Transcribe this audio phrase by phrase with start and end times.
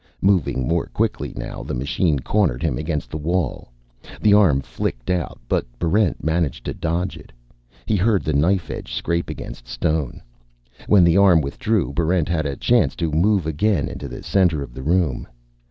[0.23, 3.71] Moving more quickly now, the machine cornered him against the wall.
[4.19, 7.31] The arm flickered out, but Barrent managed to dodge it.
[7.85, 10.23] He heard the knife edge scrape against stone.
[10.87, 14.73] When the arm withdrew, Barrent had a chance to move again into the center of
[14.73, 15.27] the room.